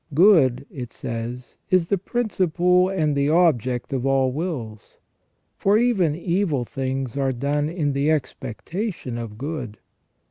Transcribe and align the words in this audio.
"Good," 0.15 0.65
it 0.71 0.91
says," 0.91 1.57
is 1.69 1.85
the 1.85 1.97
principle 1.99 2.89
and 2.89 3.15
the 3.15 3.29
object 3.29 3.93
of 3.93 4.03
all 4.03 4.31
wills; 4.31 4.97
for 5.59 5.77
even 5.77 6.15
evil 6.15 6.65
things 6.65 7.15
are 7.17 7.31
done 7.31 7.69
in 7.69 7.93
the 7.93 8.09
expectation 8.09 9.19
of 9.19 9.37
good. 9.37 9.77